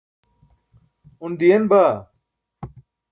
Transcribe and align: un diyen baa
un 1.25 1.31
diyen 1.39 1.63
baa 1.71 1.95